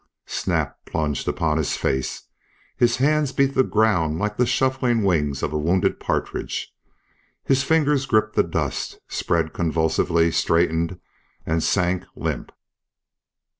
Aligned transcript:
Snap 0.25 0.83
plunged 0.87 1.27
upon 1.27 1.59
his 1.59 1.77
face. 1.77 2.23
His 2.75 2.97
hands 2.97 3.31
beat 3.31 3.53
the 3.53 3.61
ground 3.61 4.17
like 4.17 4.35
the 4.35 4.47
shuffling 4.47 5.03
wings 5.03 5.43
of 5.43 5.53
a 5.53 5.59
wounded 5.59 5.99
partridge. 5.99 6.73
His 7.45 7.61
fingers 7.61 8.07
gripped 8.07 8.35
the 8.35 8.41
dust, 8.41 8.97
spread 9.09 9.53
convulsively, 9.53 10.31
straightened, 10.31 10.99
and 11.45 11.61
sank 11.61 12.05
limp. 12.15 12.51